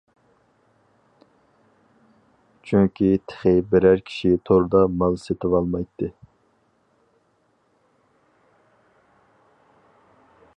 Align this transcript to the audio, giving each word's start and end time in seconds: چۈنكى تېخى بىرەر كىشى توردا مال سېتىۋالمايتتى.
چۈنكى 2.69 3.09
تېخى 3.33 3.53
بىرەر 3.73 4.01
كىشى 4.07 4.31
توردا 4.51 4.81
مال 5.03 5.19
سېتىۋالمايتتى. 5.25 6.11